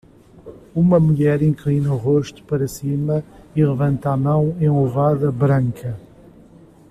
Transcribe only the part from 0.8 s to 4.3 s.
mulher inclina o rosto para cima e levanta a